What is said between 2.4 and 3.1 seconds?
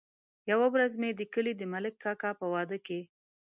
واده کې.